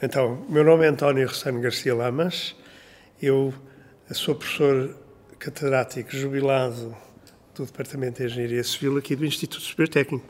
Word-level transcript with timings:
Então, 0.00 0.46
meu 0.48 0.62
nome 0.62 0.84
é 0.84 0.88
António 0.88 1.26
Rossano 1.26 1.60
Garcia 1.60 1.92
Lamas, 1.92 2.54
eu 3.20 3.52
sou 4.12 4.32
professor 4.32 4.96
catedrático 5.40 6.16
jubilado 6.16 6.96
do 7.52 7.66
Departamento 7.66 8.18
de 8.18 8.26
Engenharia 8.26 8.62
Civil 8.62 8.96
aqui 8.96 9.16
do 9.16 9.26
Instituto 9.26 9.60
Superior 9.60 9.88
Técnico. 9.88 10.24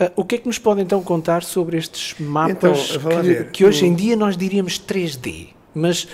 Uh, 0.00 0.10
o 0.16 0.24
que 0.24 0.34
é 0.34 0.38
que 0.38 0.46
nos 0.48 0.58
pode 0.58 0.80
então 0.80 1.00
contar 1.04 1.44
sobre 1.44 1.76
estes 1.76 2.18
mapas 2.18 2.96
então, 2.96 3.22
que, 3.22 3.44
que, 3.52 3.64
hoje 3.64 3.86
em 3.86 3.94
dia 3.94 4.16
nós 4.16 4.36
diríamos 4.36 4.80
3D, 4.80 5.50
mas 5.72 6.08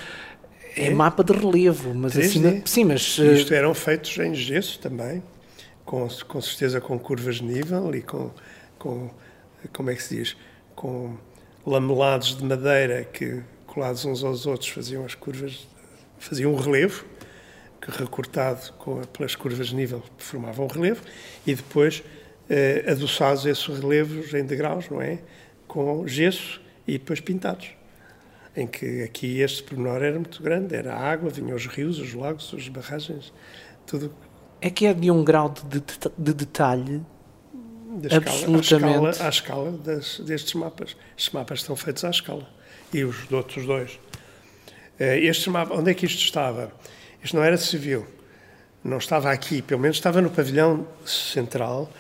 é, 0.77 0.88
é? 0.88 0.90
mapa 0.90 1.24
de 1.24 1.32
relevo, 1.32 1.95
mas 1.95 2.12
3D? 2.12 2.24
assim, 2.27 2.62
sim, 2.66 2.84
mas 2.84 3.18
uh... 3.18 3.24
isto 3.32 3.54
eram 3.54 3.72
feitos 3.72 4.18
em 4.18 4.34
gesso 4.34 4.79
também, 4.80 5.22
com, 5.82 6.06
com 6.29 6.43
certeza 6.43 6.79
com 6.79 6.98
curvas 6.98 7.36
de 7.36 7.45
nível 7.45 7.95
e 7.95 8.02
com, 8.02 8.30
com 8.79 9.11
como 9.72 9.88
é 9.88 9.95
que 9.95 10.02
se 10.02 10.14
diz, 10.14 10.36
com 10.74 11.16
lamelados 11.66 12.36
de 12.36 12.44
madeira 12.44 13.04
que 13.04 13.42
colados 13.66 14.04
uns 14.04 14.22
aos 14.22 14.46
outros 14.46 14.70
faziam 14.70 15.04
as 15.04 15.14
curvas, 15.14 15.66
faziam 16.16 16.54
um 16.54 16.56
relevo 16.56 17.04
que 17.80 17.91
recortado 17.91 18.72
com, 18.74 19.02
pelas 19.04 19.34
curvas 19.34 19.68
de 19.68 19.74
nível 19.74 20.02
formavam 20.16 20.66
um 20.66 20.68
relevo 20.68 21.02
e 21.44 21.55
depois 21.55 22.02
eh, 22.48 22.84
adoçados 22.88 23.44
esses 23.44 23.66
relevos 23.66 24.32
em 24.32 24.44
degraus, 24.44 24.88
não 24.88 25.02
é? 25.02 25.18
Com 25.66 26.06
gesso 26.06 26.60
e 26.86 26.92
depois 26.92 27.20
pintados. 27.20 27.69
Em 28.56 28.66
que 28.66 29.02
aqui 29.02 29.41
este 29.41 29.62
pormenor 29.62 30.02
era 30.02 30.19
muito 30.19 30.42
grande, 30.42 30.74
era 30.74 30.94
a 30.94 30.98
água, 30.98 31.28
vinham 31.28 31.56
os 31.56 31.66
rios, 31.66 31.98
os 31.98 32.14
lagos, 32.14 32.55
as 32.56 32.69
barragens, 32.69 33.33
tudo. 33.84 34.14
É 34.60 34.70
que 34.70 34.86
é 34.86 34.94
de 34.94 35.10
um 35.10 35.22
grau 35.22 35.50
de, 35.50 35.80
de, 35.80 35.83
de 36.16 36.33
detalhe 36.33 37.02
da 37.96 38.09
escala, 38.09 38.56
à 38.56 38.60
escala, 38.60 39.10
à 39.20 39.28
escala 39.28 39.73
das, 39.73 40.20
destes 40.20 40.55
mapas. 40.55 40.96
Estes 41.16 41.32
mapas 41.32 41.60
estão 41.60 41.74
feitos 41.74 42.05
à 42.05 42.10
escala. 42.10 42.48
E 42.92 43.05
os 43.05 43.30
outros 43.32 43.66
dois. 43.66 43.98
Eh, 44.98 45.20
este 45.20 45.50
mapa, 45.50 45.74
onde 45.74 45.91
é 45.91 45.95
que 45.95 46.06
isto 46.06 46.20
estava? 46.22 46.72
Isto 47.22 47.36
não 47.36 47.42
era 47.42 47.56
civil. 47.56 48.06
Não 48.84 48.98
estava 48.98 49.33
aqui, 49.33 49.62
pelo 49.62 49.80
menos 49.80 49.97
estava 49.97 50.20
no 50.20 50.30
pavilhão 50.30 50.86
central, 51.05 51.91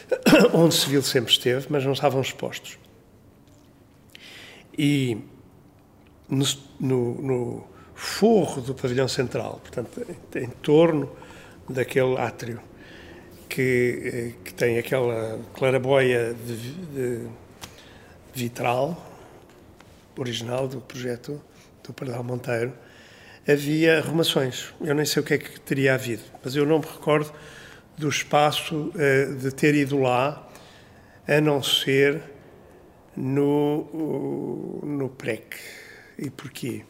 onde 0.52 0.74
civil 0.74 1.02
sempre 1.02 1.30
esteve, 1.30 1.66
mas 1.70 1.84
não 1.84 1.92
estavam 1.92 2.20
expostos. 2.20 2.78
E 4.76 5.18
no, 6.28 6.44
no, 6.80 7.22
no 7.22 7.68
forro 7.94 8.60
do 8.60 8.74
pavilhão 8.74 9.06
central, 9.06 9.60
portanto, 9.62 10.04
em, 10.34 10.42
em 10.42 10.48
torno 10.48 11.10
daquele 11.68 12.16
átrio, 12.16 12.60
que, 13.52 14.02
eh, 14.04 14.32
que 14.42 14.54
tem 14.54 14.78
aquela 14.78 15.38
claraboia 15.52 16.32
de, 16.32 16.56
de 16.56 17.28
vitral 18.32 19.10
original 20.16 20.66
do 20.66 20.80
projeto 20.80 21.40
do 21.84 21.92
Pardal 21.92 22.24
Monteiro, 22.24 22.72
havia 23.46 23.98
arrumações. 23.98 24.72
Eu 24.80 24.94
nem 24.94 25.04
sei 25.04 25.22
o 25.22 25.24
que 25.24 25.34
é 25.34 25.38
que 25.38 25.60
teria 25.60 25.94
havido, 25.94 26.22
mas 26.42 26.56
eu 26.56 26.64
não 26.64 26.78
me 26.78 26.86
recordo 26.86 27.32
do 27.98 28.08
espaço 28.08 28.90
uh, 28.94 29.34
de 29.36 29.52
ter 29.52 29.74
ido 29.74 30.00
lá, 30.00 30.48
a 31.28 31.40
não 31.40 31.62
ser 31.62 32.22
no, 33.14 34.80
no 34.82 35.08
PREC. 35.10 35.56
E 36.18 36.30
porquê? 36.30 36.84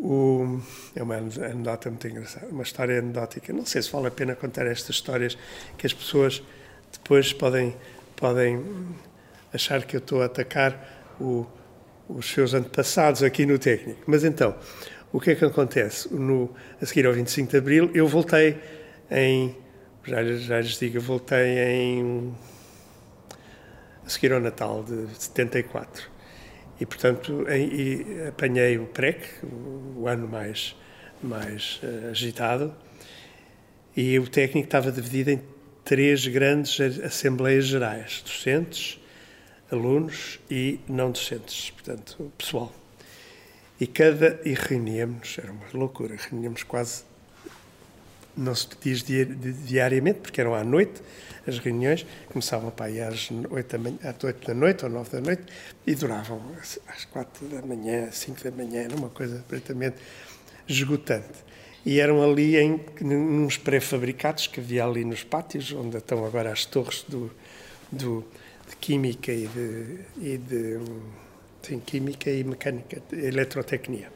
O, 0.00 0.60
é 0.94 1.02
uma 1.02 1.16
anedota 1.16 1.90
muito 1.90 2.06
engraçada, 2.06 2.46
uma 2.46 2.62
história 2.62 3.00
anedótica. 3.00 3.52
Não 3.52 3.66
sei 3.66 3.82
se 3.82 3.90
vale 3.90 4.06
a 4.06 4.10
pena 4.10 4.36
contar 4.36 4.66
estas 4.66 4.94
histórias 4.94 5.36
que 5.76 5.86
as 5.86 5.92
pessoas 5.92 6.42
depois 6.92 7.32
podem, 7.32 7.74
podem 8.14 8.64
achar 9.52 9.84
que 9.84 9.96
eu 9.96 9.98
estou 9.98 10.22
a 10.22 10.26
atacar 10.26 11.16
o, 11.20 11.44
os 12.08 12.30
seus 12.30 12.54
antepassados 12.54 13.24
aqui 13.24 13.44
no 13.44 13.58
técnico. 13.58 14.02
Mas 14.06 14.22
então, 14.22 14.54
o 15.12 15.20
que 15.20 15.32
é 15.32 15.34
que 15.34 15.44
acontece? 15.44 16.14
No, 16.14 16.54
a 16.80 16.86
seguir 16.86 17.04
ao 17.04 17.12
25 17.12 17.50
de 17.50 17.56
Abril, 17.56 17.90
eu 17.92 18.06
voltei 18.06 18.56
em. 19.10 19.56
Já, 20.04 20.24
já 20.24 20.60
lhes 20.60 20.78
digo, 20.78 20.98
eu 20.98 21.02
voltei 21.02 21.58
em. 21.58 22.32
a 24.06 24.08
seguir 24.08 24.32
ao 24.32 24.40
Natal 24.40 24.84
de 24.84 25.08
74 25.18 26.17
e, 26.80 26.86
portanto, 26.86 27.46
e 27.48 28.28
apanhei 28.28 28.78
o 28.78 28.86
PREC, 28.86 29.44
o, 29.96 30.06
ano 30.06 30.28
mais, 30.28 30.76
mais 31.22 31.80
uh, 31.82 32.10
agitado, 32.10 32.74
e 33.96 34.18
o 34.18 34.28
técnico 34.28 34.66
estava 34.66 34.92
dividido 34.92 35.30
em 35.30 35.42
três 35.84 36.26
grandes 36.26 36.78
assembleias 37.00 37.66
gerais, 37.66 38.22
docentes, 38.24 39.00
alunos 39.70 40.38
e 40.50 40.78
não 40.88 41.10
docentes, 41.10 41.70
portanto, 41.70 42.32
pessoal. 42.38 42.72
E 43.80 43.86
cada 43.86 44.40
e 44.44 44.54
reuníamos, 44.54 45.36
era 45.38 45.52
uma 45.52 45.66
loucura, 45.72 46.16
reuníamos 46.30 46.62
quase 46.62 47.04
não 48.38 48.54
se 48.54 48.68
diz 48.80 49.02
diariamente, 49.02 50.20
porque 50.20 50.40
eram 50.40 50.54
à 50.54 50.62
noite, 50.62 51.02
as 51.46 51.58
reuniões 51.58 52.06
começavam 52.28 52.70
para 52.70 52.86
aí 52.86 53.00
às 53.00 53.30
8 53.30 53.72
da, 53.72 53.78
manhã, 53.78 53.98
às 54.02 54.22
8 54.22 54.46
da 54.46 54.54
noite 54.54 54.84
ou 54.84 54.90
9 54.90 55.10
da 55.10 55.20
noite 55.20 55.42
e 55.86 55.94
duravam 55.94 56.40
às 56.86 57.04
4 57.06 57.48
da 57.48 57.62
manhã, 57.62 58.10
5 58.10 58.44
da 58.44 58.50
manhã, 58.50 58.82
era 58.82 58.94
uma 58.94 59.08
coisa 59.08 59.38
completamente 59.38 59.96
esgotante. 60.68 61.46
E 61.84 62.00
eram 62.00 62.22
ali 62.22 62.56
em 62.56 62.80
uns 63.02 63.56
pré-fabricados 63.56 64.46
que 64.46 64.60
havia 64.60 64.84
ali 64.84 65.04
nos 65.04 65.24
pátios, 65.24 65.72
onde 65.72 65.96
estão 65.96 66.24
agora 66.24 66.52
as 66.52 66.64
torres 66.66 67.04
do, 67.08 67.30
do 67.90 68.24
de 68.68 68.76
Química 68.76 69.32
e 69.32 69.46
de, 69.46 69.98
e 70.18 70.36
de 70.36 70.80
sim, 71.62 71.80
Química 71.80 72.30
e 72.30 72.44
Mecânica, 72.44 73.02
Eletrotecnia. 73.12 74.12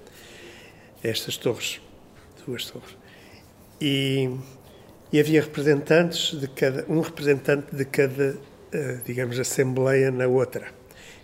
Estas 1.03 1.37
torres, 1.37 1.81
duas 2.47 2.66
torres. 2.66 3.01
E 3.84 4.31
e 5.12 5.20
havia 5.20 5.43
representantes 5.43 6.41
de 6.41 6.48
cada 6.48 6.87
um 6.88 7.00
representante 7.00 7.76
de 7.76 7.84
cada 7.84 8.34
eh, 8.72 8.98
digamos 9.04 9.38
assembleia 9.38 10.10
na 10.10 10.26
outra. 10.26 10.72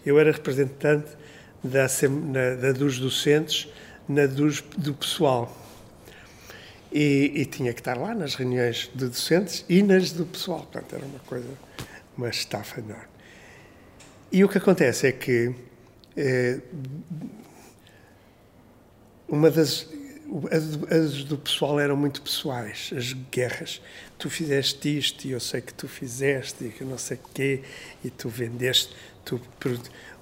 Eu 0.04 0.18
era 0.18 0.30
representante 0.30 1.08
da, 1.64 1.86
na, 2.10 2.54
da 2.54 2.72
dos 2.72 2.98
docentes 2.98 3.68
na 4.06 4.26
dos, 4.26 4.60
do 4.76 4.92
pessoal. 4.92 5.56
E, 6.92 7.32
e, 7.34 7.44
tinha 7.44 7.72
que 7.74 7.80
estar 7.80 7.98
lá 7.98 8.14
nas 8.14 8.34
reuniões 8.34 8.90
de 8.94 9.08
docentes 9.08 9.64
e 9.68 9.82
nas 9.82 10.12
do 10.12 10.24
pessoal. 10.26 10.60
Portanto 10.60 10.94
era 10.94 11.04
uma 11.04 11.18
coisa 11.20 11.48
uma 12.16 12.28
estafa 12.28 12.80
enorme. 12.80 13.08
E 14.30 14.44
o 14.44 14.48
que 14.48 14.58
acontece 14.58 15.06
é 15.06 15.12
que 15.12 15.54
eh, 16.14 16.60
uma 19.28 19.50
das 19.50 19.88
as 20.50 21.24
do 21.24 21.38
pessoal 21.38 21.80
eram 21.80 21.96
muito 21.96 22.20
pessoais, 22.20 22.90
as 22.94 23.12
guerras. 23.12 23.80
Tu 24.18 24.28
fizeste 24.28 24.98
isto 24.98 25.26
e 25.26 25.30
eu 25.30 25.40
sei 25.40 25.60
que 25.60 25.72
tu 25.72 25.88
fizeste 25.88 26.64
e 26.64 26.68
que 26.68 26.84
não 26.84 26.98
sei 26.98 27.18
quê, 27.32 27.62
e 28.04 28.10
tu 28.10 28.28
vendeste, 28.28 28.94
tu, 29.24 29.40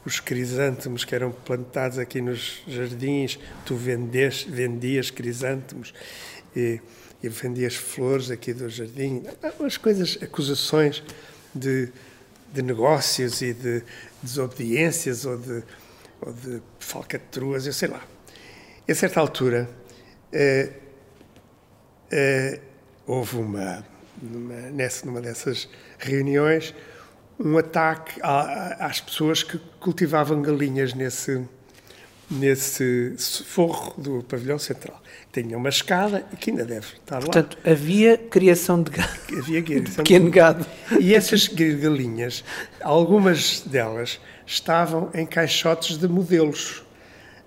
os 0.05 0.21
crisântemos 0.21 1.05
que 1.05 1.15
eram 1.15 1.33
plantados 1.33 1.99
aqui 1.99 2.21
nos 2.21 2.63
jardins, 2.69 3.39
tu 3.65 3.75
vendeste, 3.75 4.49
vendias 4.49 5.11
crisântemos 5.11 5.93
e, 6.55 6.81
e 7.23 7.29
vendias 7.29 7.75
flores 7.75 8.31
aqui 8.31 8.53
do 8.55 8.69
jardim. 8.69 9.25
As 9.65 9.77
coisas, 9.77 10.19
acusações 10.23 11.03
de, 11.53 11.89
de 12.55 12.63
negócios 12.63 13.43
e 13.43 13.53
de 13.53 13.83
desobediências 14.23 15.25
ou 15.25 15.37
de, 15.37 15.65
ou 16.21 16.33
de 16.33 16.63
falcatruas, 16.79 17.67
eu 17.67 17.73
sei 17.73 17.89
lá. 17.89 18.07
a 18.89 18.95
certa 18.95 19.19
altura, 19.19 19.69
é, 20.33 20.71
é, 22.11 22.61
houve 23.07 23.37
uma, 23.37 23.85
numa, 24.21 24.55
nessa, 24.71 25.07
numa 25.07 25.21
dessas 25.21 25.69
reuniões 25.99 26.75
um 27.39 27.59
ataque 27.59 28.21
a, 28.23 28.87
às 28.87 29.01
pessoas 29.01 29.43
que 29.43 29.59
cultivavam 29.79 30.41
galinhas 30.41 30.95
nesse, 30.95 31.45
nesse 32.31 33.15
forro 33.45 33.95
do 34.01 34.23
pavilhão 34.23 34.59
central. 34.59 35.01
Tinha 35.33 35.57
uma 35.57 35.69
escada 35.69 36.25
e 36.33 36.37
que 36.37 36.51
ainda 36.51 36.65
deve 36.65 36.87
estar 36.95 37.21
Portanto, 37.21 37.27
lá. 37.27 37.63
Portanto, 37.63 37.71
havia 37.71 38.17
criação 38.17 38.83
de 38.83 38.91
gado. 38.91 39.13
Havia 39.39 39.61
criação 39.63 39.85
de 39.85 39.97
pequeno 39.97 40.31
gado. 40.31 40.67
E 40.99 41.15
essas 41.15 41.47
galinhas, 41.47 42.43
algumas 42.81 43.61
delas 43.61 44.19
estavam 44.47 45.11
em 45.13 45.27
caixotes 45.27 45.99
de 45.99 46.09
modelos. 46.09 46.83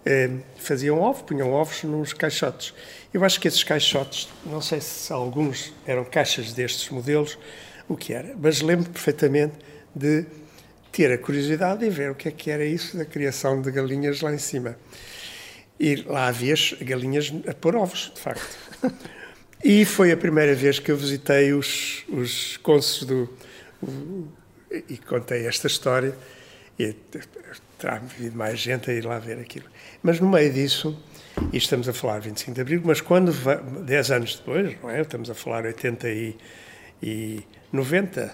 Eh, 0.05 0.29
faziam 0.57 0.99
ovos, 0.99 1.21
punham 1.23 1.51
ovos 1.51 1.83
nos 1.83 2.13
caixotes. 2.13 2.73
Eu 3.13 3.23
acho 3.23 3.39
que 3.39 3.47
esses 3.47 3.63
caixotes, 3.63 4.29
não 4.45 4.61
sei 4.61 4.79
se 4.79 5.11
alguns 5.11 5.73
eram 5.85 6.05
caixas 6.05 6.53
destes 6.53 6.89
modelos, 6.89 7.37
o 7.87 7.97
que 7.97 8.13
era, 8.13 8.35
mas 8.39 8.61
lembro 8.61 8.89
perfeitamente 8.89 9.55
de 9.93 10.25
ter 10.91 11.11
a 11.11 11.17
curiosidade 11.17 11.81
de 11.81 11.89
ver 11.89 12.11
o 12.11 12.15
que 12.15 12.27
é 12.27 12.31
que 12.31 12.49
era 12.49 12.65
isso 12.65 12.97
da 12.97 13.05
criação 13.05 13.61
de 13.61 13.71
galinhas 13.71 14.21
lá 14.21 14.33
em 14.33 14.37
cima. 14.37 14.77
E 15.79 15.95
lá 15.95 16.27
havia 16.27 16.55
galinhas 16.81 17.33
a 17.47 17.53
pôr 17.53 17.75
ovos, 17.75 18.11
de 18.13 18.19
facto. 18.19 18.57
E 19.63 19.83
foi 19.83 20.11
a 20.11 20.17
primeira 20.17 20.55
vez 20.55 20.79
que 20.79 20.89
eu 20.89 20.95
visitei 20.95 21.51
os, 21.51 22.05
os 22.07 22.59
do. 23.05 23.29
O, 23.81 24.25
e 24.71 24.97
contei 24.97 25.45
esta 25.45 25.67
história. 25.67 26.15
E 26.77 26.95
terá 27.77 27.95
havido 27.95 28.37
mais 28.37 28.57
gente 28.57 28.89
a 28.89 28.93
ir 28.93 29.05
lá 29.05 29.19
ver 29.19 29.37
aquilo. 29.37 29.65
Mas 30.01 30.19
no 30.19 30.29
meio 30.29 30.51
disso, 30.51 30.97
e 31.51 31.57
estamos 31.57 31.89
a 31.89 31.93
falar 31.93 32.19
25 32.19 32.55
de 32.55 32.61
Abril, 32.61 32.81
mas 32.85 33.01
quando, 33.01 33.33
10 33.83 34.11
anos 34.11 34.35
depois, 34.35 34.81
não 34.81 34.89
é? 34.89 35.01
Estamos 35.01 35.29
a 35.29 35.33
falar 35.33 35.65
80 35.65 36.09
e, 36.09 36.37
e 37.03 37.43
90, 37.71 38.33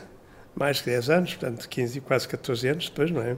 mais 0.55 0.81
que 0.81 0.91
10 0.91 1.09
anos, 1.09 1.33
portanto 1.33 1.67
15, 1.67 2.01
quase 2.01 2.27
14 2.27 2.67
anos 2.67 2.89
depois, 2.89 3.11
não 3.11 3.21
é? 3.21 3.35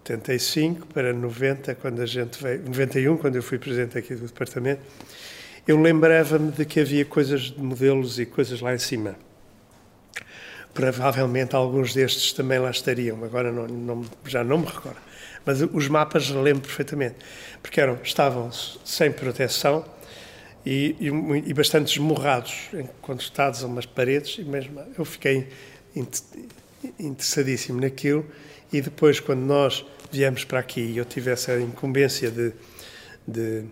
85 0.00 0.86
para 0.88 1.12
90, 1.12 1.74
quando 1.76 2.02
a 2.02 2.06
gente 2.06 2.42
veio, 2.42 2.64
91, 2.64 3.16
quando 3.16 3.36
eu 3.36 3.42
fui 3.42 3.58
presidente 3.58 3.96
aqui 3.96 4.14
do 4.14 4.26
departamento, 4.26 4.82
eu 5.66 5.80
lembrava-me 5.80 6.50
de 6.52 6.64
que 6.64 6.80
havia 6.80 7.04
coisas 7.04 7.42
de 7.42 7.62
modelos 7.62 8.18
e 8.18 8.26
coisas 8.26 8.60
lá 8.60 8.74
em 8.74 8.78
cima. 8.78 9.16
Provavelmente 10.74 11.54
alguns 11.54 11.92
destes 11.92 12.32
também 12.32 12.58
lá 12.58 12.70
estariam, 12.70 13.22
agora 13.24 13.52
não, 13.52 13.66
não, 13.66 14.04
já 14.24 14.42
não 14.42 14.58
me 14.58 14.66
recordo. 14.66 15.00
Mas 15.44 15.60
os 15.60 15.88
mapas 15.88 16.30
lembro 16.30 16.62
perfeitamente, 16.62 17.16
porque 17.60 17.80
eram, 17.80 17.98
estavam 18.02 18.50
sem 18.52 19.12
proteção 19.12 19.84
e, 20.64 20.96
e, 21.00 21.50
e 21.50 21.54
bastante 21.54 21.92
esmorrados, 21.92 22.68
encostados 22.72 23.62
a 23.64 23.66
umas 23.66 23.84
paredes, 23.84 24.38
e 24.38 24.44
mesmo 24.44 24.80
eu 24.96 25.04
fiquei 25.04 25.48
interessadíssimo 26.98 27.80
naquilo. 27.80 28.24
E 28.72 28.80
depois, 28.80 29.20
quando 29.20 29.40
nós 29.40 29.84
viemos 30.10 30.44
para 30.44 30.60
aqui 30.60 30.80
e 30.80 30.96
eu 30.96 31.04
tive 31.04 31.30
essa 31.30 31.58
incumbência 31.60 32.30
de, 32.30 32.52
de 33.26 33.64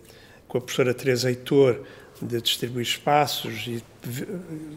com 0.49 0.59
a 0.59 0.61
professora 0.61 0.93
Teresa 0.93 1.31
Heitor, 1.31 1.81
de 2.21 2.41
distribuir 2.41 2.83
espaços 2.83 3.67
e 3.67 3.83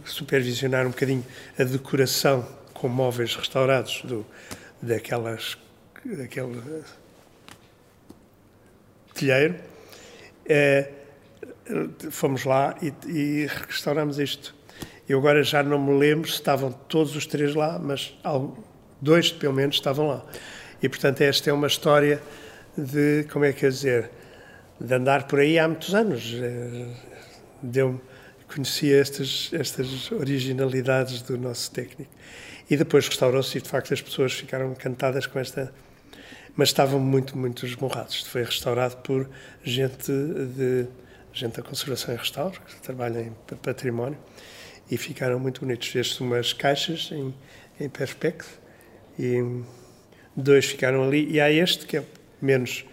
supervisionar 0.05 0.85
um 0.85 0.91
bocadinho 0.91 1.25
a 1.57 1.63
decoração 1.63 2.47
com 2.73 2.87
móveis 2.87 3.35
restaurados 3.35 4.01
do, 4.03 4.25
daquelas, 4.81 5.57
daquele 6.05 6.61
telheiro. 9.13 9.55
É, 10.45 10.89
fomos 12.11 12.43
lá 12.43 12.75
e, 12.81 12.93
e 13.07 13.47
restauramos 13.67 14.19
isto. 14.19 14.55
Eu 15.07 15.19
agora 15.19 15.43
já 15.43 15.61
não 15.61 15.79
me 15.79 15.97
lembro 15.97 16.29
se 16.29 16.35
estavam 16.35 16.71
todos 16.71 17.15
os 17.15 17.25
três 17.25 17.55
lá, 17.55 17.77
mas 17.77 18.17
dois 19.01 19.31
pelo 19.31 19.53
menos 19.53 19.75
estavam 19.75 20.07
lá. 20.07 20.25
E 20.81 20.87
portanto 20.87 21.21
esta 21.21 21.49
é 21.49 21.53
uma 21.53 21.67
história 21.67 22.21
de, 22.77 23.25
como 23.31 23.45
é 23.45 23.53
que 23.53 23.65
é 23.65 23.69
dizer, 23.69 24.09
de 24.79 24.93
andar 24.93 25.27
por 25.27 25.39
aí 25.39 25.59
há 25.59 25.67
muitos 25.67 25.93
anos. 25.93 26.33
Deu 27.63 27.99
conhecia 28.53 28.99
estas, 28.99 29.49
estas 29.53 30.11
originalidades 30.11 31.21
do 31.21 31.37
nosso 31.37 31.71
técnico. 31.71 32.11
E 32.69 32.77
depois 32.77 33.07
restaurou-se 33.07 33.57
e, 33.57 33.61
de 33.61 33.69
facto, 33.69 33.93
as 33.93 34.01
pessoas 34.01 34.33
ficaram 34.33 34.71
encantadas 34.71 35.25
com 35.25 35.39
esta. 35.39 35.73
Mas 36.55 36.69
estavam 36.69 36.99
muito, 36.99 37.37
muito 37.37 37.65
esmorrados. 37.65 38.21
Foi 38.27 38.43
restaurado 38.43 38.97
por 38.97 39.29
gente, 39.63 40.11
de, 40.11 40.87
gente 41.33 41.57
da 41.57 41.63
conservação 41.63 42.13
e 42.13 42.17
restauro, 42.17 42.59
que 42.61 42.75
trabalha 42.81 43.21
em 43.21 43.31
património, 43.57 44.17
e 44.89 44.97
ficaram 44.97 45.39
muito 45.39 45.61
bonitos. 45.61 45.87
Fez-se 45.87 46.21
umas 46.21 46.53
caixas 46.53 47.09
em, 47.11 47.33
em 47.79 47.89
perspex 47.89 48.47
e 49.17 49.63
dois 50.35 50.65
ficaram 50.65 51.03
ali. 51.03 51.29
E 51.31 51.41
há 51.41 51.51
este, 51.51 51.85
que 51.85 51.97
é 51.97 52.03
menos. 52.41 52.85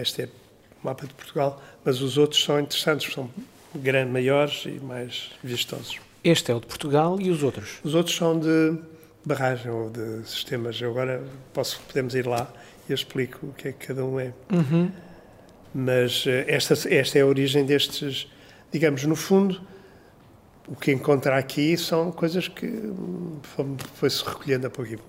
Este 0.00 0.22
é 0.22 0.24
o 0.26 0.86
mapa 0.86 1.06
de 1.06 1.14
Portugal, 1.14 1.62
mas 1.84 2.00
os 2.00 2.18
outros 2.18 2.42
são 2.42 2.58
interessantes, 2.58 3.12
são 3.12 3.30
grande, 3.74 4.10
maiores 4.10 4.64
e 4.66 4.80
mais 4.80 5.30
vistosos. 5.42 6.00
Este 6.22 6.52
é 6.52 6.54
o 6.54 6.60
de 6.60 6.66
Portugal 6.66 7.20
e 7.20 7.30
os 7.30 7.42
outros? 7.42 7.80
Os 7.84 7.94
outros 7.94 8.16
são 8.16 8.38
de 8.38 8.78
barragem 9.24 9.70
ou 9.70 9.90
de 9.90 10.26
sistemas. 10.26 10.80
Eu 10.80 10.90
agora 10.90 11.22
posso, 11.52 11.80
podemos 11.86 12.14
ir 12.14 12.26
lá 12.26 12.50
e 12.88 12.92
eu 12.92 12.94
explico 12.94 13.46
o 13.46 13.52
que 13.52 13.68
é 13.68 13.72
que 13.72 13.86
cada 13.86 14.04
um 14.04 14.18
é. 14.18 14.32
Uhum. 14.52 14.90
Mas 15.74 16.24
eh, 16.26 16.44
esta, 16.48 16.74
esta 16.88 17.18
é 17.18 17.22
a 17.22 17.26
origem 17.26 17.64
destes, 17.64 18.28
digamos, 18.70 19.04
no 19.04 19.16
fundo, 19.16 19.60
o 20.68 20.76
que 20.76 20.92
encontra 20.92 21.36
aqui 21.36 21.76
são 21.76 22.10
coisas 22.12 22.48
que 22.48 22.92
foi-se 23.94 24.24
recolhendo 24.24 24.66
a 24.66 24.70
pouquinho. 24.70 25.00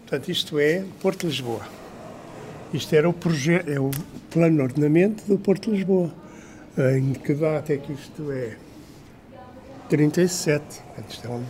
Portanto, 0.00 0.30
isto 0.30 0.58
é 0.58 0.84
Porto 1.00 1.20
de 1.20 1.26
Lisboa. 1.26 1.83
Isto 2.74 2.96
era 2.96 3.08
o 3.08 3.12
projeto, 3.12 3.68
é 3.68 3.78
o 3.78 3.88
plano 4.30 4.56
de 4.56 4.62
ordenamento 4.62 5.22
do 5.28 5.38
Porto 5.38 5.70
de 5.70 5.76
Lisboa. 5.76 6.12
Em 6.76 7.12
que 7.12 7.32
data 7.32 7.72
é 7.72 7.76
que 7.76 7.92
isto 7.92 8.32
é? 8.32 8.56
37. 9.88 10.82
Isto 11.08 11.28
é. 11.28 11.40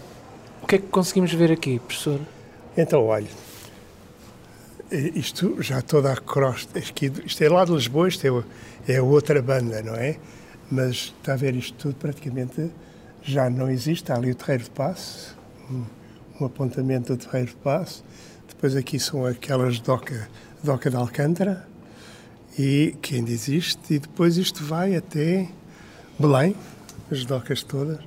O 0.62 0.66
que 0.66 0.74
é 0.74 0.78
que 0.78 0.86
conseguimos 0.88 1.32
ver 1.32 1.50
aqui, 1.50 1.78
professor? 1.78 2.20
Então, 2.76 3.06
olha, 3.06 3.26
isto 4.92 5.62
já 5.62 5.80
toda 5.80 6.12
a 6.12 6.16
crosta, 6.16 6.78
isto 6.78 7.42
é 7.42 7.48
lá 7.48 7.64
de 7.64 7.72
Lisboa, 7.72 8.06
isto 8.06 8.44
é, 8.86 8.92
é 8.92 9.00
outra 9.00 9.40
banda, 9.40 9.82
não 9.82 9.94
é? 9.94 10.18
Mas 10.70 11.14
está 11.18 11.32
a 11.32 11.36
ver 11.36 11.56
isto 11.56 11.74
tudo 11.78 11.94
praticamente 11.94 12.70
já 13.22 13.48
não 13.48 13.70
existe. 13.70 14.02
Está 14.02 14.16
ali 14.16 14.30
o 14.30 14.34
Terreiro 14.34 14.64
de 14.64 14.70
Passo, 14.70 15.34
um, 15.70 15.84
um 16.38 16.44
apontamento 16.44 17.16
do 17.16 17.24
Terreiro 17.24 17.48
de 17.48 17.56
Passo. 17.56 18.04
Depois 18.46 18.76
aqui 18.76 19.00
são 19.00 19.24
aquelas 19.24 19.80
docas 19.80 20.28
Doca 20.64 20.88
de 20.88 20.96
Alcântara, 20.96 21.69
e 22.58 22.96
que 23.02 23.16
ainda 23.16 23.31
existe, 23.31 23.94
e 23.94 23.99
depois 23.99 24.38
isto 24.38 24.64
vai 24.64 24.96
até 24.96 25.46
Belém, 26.19 26.56
as 27.11 27.25
docas 27.26 27.62
todas. 27.62 27.99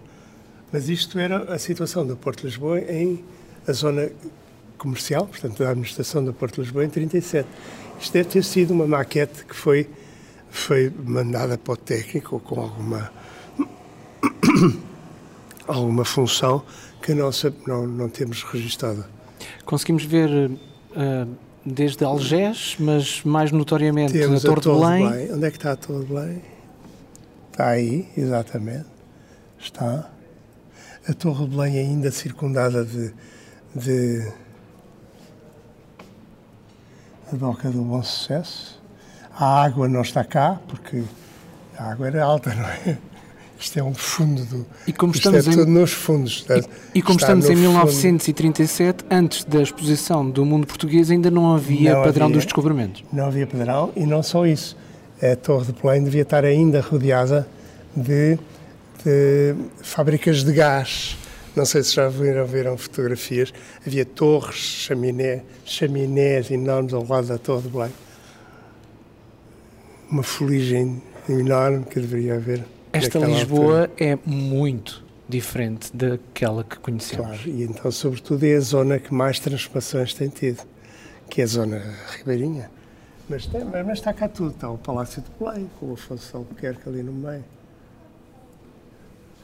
Mas 0.74 0.90
isto 0.90 1.20
era 1.20 1.54
a 1.54 1.60
situação 1.60 2.06
do 2.06 2.18
Porto 2.18 2.40
de 2.40 2.48
Lisboa 2.48 2.80
em 2.80 3.24
a 3.68 3.72
zona 3.72 4.10
comercial, 4.78 5.28
portanto, 5.28 5.60
da 5.60 5.70
administração 5.70 6.26
do 6.26 6.34
Porto 6.34 6.56
de 6.56 6.62
Lisboa 6.62 6.84
em 6.84 6.90
37. 6.90 7.48
Isto 8.00 8.14
deve 8.14 8.30
ter 8.30 8.44
sido 8.44 8.72
uma 8.74 8.88
maquete 8.88 9.46
que 9.46 9.56
foi, 9.56 9.88
foi 10.50 10.92
mandada 11.06 11.60
para 11.60 11.74
o 11.74 11.78
técnico 11.78 12.40
com 12.40 12.60
alguma, 12.60 13.12
alguma 15.68 16.04
função 16.04 16.64
que 17.04 17.14
não, 17.14 17.30
não, 17.68 17.86
não 17.86 18.10
temos 18.10 18.42
registada. 18.44 19.08
Conseguimos 19.64 20.04
ver 20.04 20.50
uh, 20.50 21.38
desde 21.68 22.04
Algés, 22.06 22.78
mas 22.80 23.22
mais 23.24 23.52
notoriamente 23.52 24.14
Temos 24.14 24.46
a 24.46 24.48
Torre, 24.48 24.60
a 24.60 24.62
Torre 24.62 24.76
de, 24.76 24.82
Belém. 24.82 25.04
de 25.04 25.10
Belém. 25.10 25.36
Onde 25.36 25.46
é 25.46 25.52
que 25.52 25.58
está 25.58 25.72
a 25.74 25.76
Torre 25.76 26.00
de 26.00 26.06
Belém? 26.06 26.42
Está 27.52 27.68
aí, 27.70 28.08
exatamente. 28.16 28.86
Está. 29.60 30.10
A 31.08 31.14
Torre 31.14 31.46
de 31.46 31.56
Belém 31.56 31.80
ainda 31.80 32.12
circundada 32.12 32.86
de, 32.86 33.14
de 33.76 34.32
a 37.32 37.36
Doca 37.36 37.70
do 37.70 37.82
Bom 37.82 38.02
Sucesso. 38.02 38.82
A 39.34 39.64
água 39.64 39.88
não 39.88 40.02
está 40.02 40.24
cá, 40.24 40.60
porque 40.68 41.04
a 41.78 41.92
água 41.92 42.08
era 42.08 42.24
alta, 42.24 42.54
não 42.56 42.66
é? 42.66 42.98
Isto 43.60 43.80
é 43.80 43.84
um 43.84 43.94
fundo 43.94 44.46
do. 44.46 44.66
E 44.86 44.94
como 44.94 45.14
estamos 45.14 45.48
é 45.48 45.52
em, 45.52 45.66
nos 45.66 45.92
fundos. 45.92 46.46
E, 46.94 47.00
e 47.00 47.02
como 47.02 47.20
estamos 47.20 47.50
em 47.50 47.56
1937, 47.56 49.04
fundo. 49.04 49.14
antes 49.14 49.44
da 49.46 49.62
exposição 49.62 50.30
do 50.30 50.46
mundo 50.46 50.68
português, 50.68 51.10
ainda 51.10 51.32
não 51.32 51.54
havia 51.56 51.96
não 51.96 52.04
padrão 52.04 52.26
havia, 52.28 52.38
dos 52.38 52.46
descobrimentos. 52.46 53.04
Não 53.12 53.26
havia 53.26 53.48
padrão, 53.48 53.92
e 53.96 54.06
não 54.06 54.22
só 54.22 54.46
isso. 54.46 54.78
A 55.22 55.36
Torre 55.36 55.66
de 55.66 55.82
Belém 55.82 56.04
devia 56.04 56.22
estar 56.22 56.46
ainda 56.46 56.80
rodeada 56.82 57.48
de, 57.96 58.38
de 59.04 59.56
fábricas 59.82 60.44
de 60.44 60.54
gás. 60.54 61.18
Não 61.56 61.66
sei 61.66 61.82
se 61.82 61.96
já 61.96 62.08
viram, 62.08 62.46
viram 62.46 62.78
fotografias. 62.78 63.52
Havia 63.86 64.06
torres, 64.06 64.58
chaminé, 64.58 65.42
chaminés 65.66 66.52
enormes 66.52 66.94
ao 66.94 67.04
lado 67.04 67.26
da 67.26 67.40
Torre 67.40 67.64
de 67.64 67.70
Belém. 67.70 67.92
Uma 70.12 70.22
fuligem 70.22 71.02
enorme 71.28 71.84
que 71.86 72.00
deveria 72.00 72.36
haver. 72.36 72.64
Esta 72.98 73.20
Lisboa 73.20 73.82
altura. 73.82 73.92
é 73.98 74.18
muito 74.26 75.06
diferente 75.28 75.96
daquela 75.96 76.64
que 76.64 76.78
conhecemos. 76.80 77.42
Claro, 77.42 77.50
e 77.50 77.64
então, 77.64 77.92
sobretudo, 77.92 78.44
é 78.44 78.56
a 78.56 78.60
zona 78.60 79.00
que 79.00 79.14
mais 79.14 79.40
transformações 79.40 80.14
tem 80.14 80.30
tido, 80.30 80.64
que 81.30 81.42
é 81.42 81.44
a 81.44 81.48
zona 81.48 81.84
ribeirinha. 82.18 82.70
Mas, 83.30 83.46
tem, 83.46 83.64
mas 83.66 84.00
está 84.00 84.14
cá 84.14 84.30
tudo, 84.30 84.52
está 84.52 84.70
o 84.70 84.78
Palácio 84.78 85.22
de 85.22 85.30
Belém, 85.38 85.70
com 85.80 85.88
o 85.88 85.94
Afonso 85.94 86.38
Albuquerque 86.38 86.88
ali 86.88 87.04
no 87.04 87.12
meio. 87.12 87.44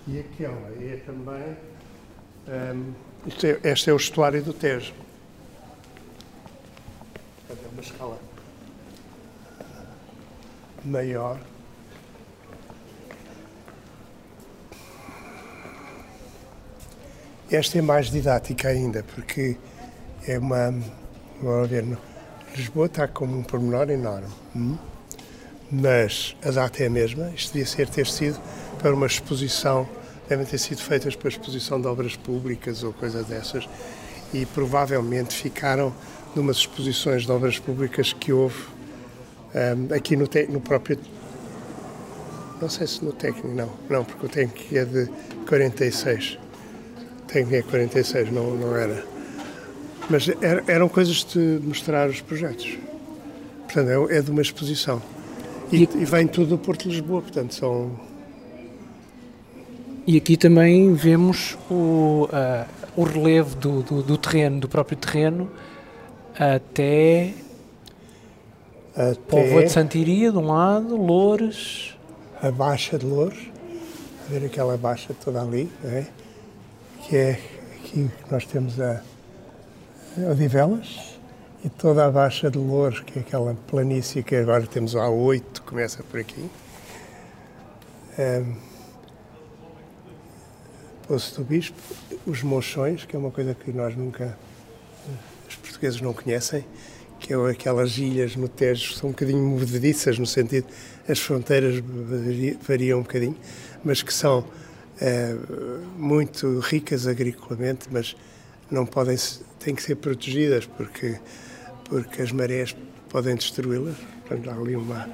E 0.08 0.20
aquela 0.20 0.70
é 0.82 1.02
também. 1.06 1.58
Um, 2.48 2.94
é, 3.44 3.72
este 3.72 3.90
é 3.90 3.94
o 3.94 3.98
estuário 3.98 4.42
do 4.42 4.54
Tejo. 4.54 4.94
É 7.50 7.54
uma 7.72 7.82
escala 7.82 8.20
maior 10.84 11.40
Esta 17.54 17.78
é 17.78 17.82
mais 17.84 18.10
didática 18.10 18.70
ainda, 18.70 19.04
porque 19.04 19.56
é 20.28 20.40
uma. 20.40 20.74
Vamos 21.40 21.70
ver, 21.70 21.86
Lisboa 22.56 22.88
está 22.88 23.08
como 23.08 23.38
um 23.38 23.44
pormenor 23.44 23.92
enorme, 23.92 24.28
hum? 24.56 24.76
mas 25.72 26.36
a 26.44 26.50
data 26.50 26.82
é 26.82 26.88
a 26.88 26.90
mesma. 26.90 27.30
Isto 27.30 27.54
devia 27.54 27.68
ser, 27.68 27.88
ter 27.88 28.08
sido 28.08 28.42
para 28.80 28.92
uma 28.92 29.06
exposição, 29.06 29.88
devem 30.28 30.48
ter 30.48 30.58
sido 30.58 30.82
feitas 30.82 31.16
para 31.16 31.30
exposição 31.30 31.80
de 31.80 31.86
obras 31.86 32.16
públicas 32.16 32.82
ou 32.82 32.92
coisas 32.92 33.24
dessas. 33.28 33.70
e 34.34 34.48
provavelmente 34.48 35.36
ficaram 35.36 35.94
numas 36.36 36.58
exposições 36.58 37.24
de 37.24 37.32
obras 37.32 37.60
públicas 37.60 38.14
que 38.14 38.34
houve 38.34 38.64
um, 39.54 39.94
aqui 39.94 40.16
no, 40.16 40.28
no 40.50 40.60
próprio. 40.60 40.98
Não 42.60 42.68
sei 42.68 42.88
se 42.88 43.06
no 43.06 43.14
técnico, 43.14 43.48
não, 43.50 43.70
não, 43.88 44.04
porque 44.04 44.26
o 44.26 44.30
técnico 44.30 44.76
é 44.76 44.86
de 44.86 45.08
46. 45.48 46.40
É 47.34 47.62
46, 47.64 48.32
não, 48.32 48.56
não 48.56 48.76
era. 48.76 49.04
Mas 50.08 50.28
er, 50.28 50.64
eram 50.68 50.88
coisas 50.88 51.24
de 51.24 51.60
mostrar 51.64 52.08
os 52.08 52.22
projetos. 52.22 52.78
Portanto, 53.64 53.90
é, 54.12 54.18
é 54.18 54.22
de 54.22 54.30
uma 54.30 54.42
exposição. 54.42 55.02
E, 55.72 55.84
e, 55.84 56.06
vem 56.06 56.28
tudo 56.28 56.50
do 56.50 56.58
Porto 56.60 56.84
de 56.84 56.90
Lisboa, 56.90 57.24
portanto, 57.24 57.56
são. 57.56 57.92
E 60.06 60.16
aqui 60.18 60.38
também 60.38 60.94
vemos 60.94 61.58
o, 61.72 62.26
uh, 62.26 62.68
o 62.96 63.04
relevo 63.04 63.56
do, 63.56 63.82
do, 63.82 64.04
do, 64.04 64.18
terreno, 64.18 64.60
do 64.60 64.68
próprio 64.70 64.98
terreno, 64.98 65.50
até, 66.36 67.34
até 68.96 69.16
Povo 69.28 69.64
de 69.64 69.70
Santiria, 69.70 70.32
de 70.32 70.38
um 70.38 70.46
lado, 70.46 70.96
Loures. 70.96 71.98
A 72.40 72.52
Baixa 72.52 73.00
de 73.00 73.06
Loures, 73.06 73.40
a 74.28 74.32
ver 74.32 74.46
aquela 74.46 74.78
baixa 74.78 75.16
toda 75.24 75.42
ali, 75.42 75.72
é? 75.84 76.06
Que 77.08 77.18
é 77.18 77.32
aqui 77.32 78.10
que 78.10 78.32
nós 78.32 78.46
temos 78.46 78.80
a, 78.80 79.02
Odivelas 80.32 81.18
e 81.66 81.70
toda 81.70 82.06
a 82.06 82.12
Baixa 82.12 82.50
de 82.50 82.58
Loures, 82.58 83.00
que 83.00 83.18
é 83.18 83.22
aquela 83.22 83.56
planície 83.68 84.22
que 84.22 84.36
agora 84.36 84.66
temos 84.68 84.96
a 84.96 85.10
8, 85.10 85.64
começa 85.64 86.04
por 86.04 86.20
aqui. 86.20 86.50
Um, 88.18 88.56
Poço 91.08 91.42
do 91.42 91.44
Bispo, 91.44 91.76
os 92.26 92.44
Mochões, 92.44 93.06
que 93.06 93.16
é 93.16 93.20
uma 93.20 93.32
coisa 93.32 93.54
que 93.54 93.72
nós 93.72 93.96
nunca, 93.98 94.38
os 95.50 95.56
portugueses 95.56 96.00
não 96.00 96.14
conhecem, 96.14 96.64
que 97.20 97.34
é 97.34 97.50
aquelas 97.50 97.98
ilhas 97.98 98.36
no 98.36 98.48
Tejo, 98.48 98.94
são 98.94 99.10
um 99.10 99.12
bocadinho 99.12 99.44
movediças, 99.44 100.18
no 100.18 100.26
sentido, 100.26 100.68
as 101.08 101.20
fronteiras 101.20 101.84
variam 102.62 103.00
um 103.00 103.04
bocadinho, 103.04 103.36
mas 103.84 104.02
que 104.02 104.14
são 104.14 104.46
muito 105.98 106.60
ricas 106.60 107.08
agriculamente, 107.08 107.88
mas 107.92 108.16
não 108.72 108.86
podem, 108.86 109.18
têm 109.60 109.76
que 109.76 109.84
ser 109.84 109.96
protegidas, 109.96 110.66
porque 110.66 111.18
porque 111.94 112.22
as 112.22 112.32
marés 112.32 112.76
podem 113.10 113.36
destruí-las. 113.36 113.96
Portanto, 114.26 114.50
há 114.50 114.54
ali 114.60 114.76
uma, 114.76 115.08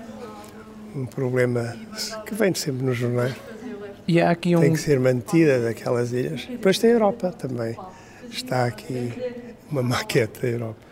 um 0.96 1.06
problema 1.06 1.76
que 2.26 2.34
vem 2.34 2.54
sempre 2.54 2.86
nos 2.86 2.98
jornais. 2.98 3.36
E 4.08 4.22
há 4.22 4.32
aqui 4.32 4.56
um... 4.56 4.62
Tem 4.62 4.74
que 4.74 4.80
ser 4.80 5.00
mantida 5.00 5.62
daquelas 5.62 6.12
ilhas. 6.14 6.46
Depois 6.46 6.80
tem 6.80 6.92
a 6.92 6.94
Europa 6.94 7.32
também. 7.32 7.78
Está 8.32 8.66
aqui 8.66 9.12
uma 9.70 9.84
maquete 9.84 10.42
da 10.42 10.48
Europa. 10.48 10.89